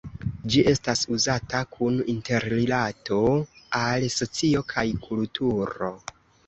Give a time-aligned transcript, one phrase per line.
[0.53, 3.21] Ĝi estas uzata kun interrilato
[3.85, 5.97] al socio kaj kulturo.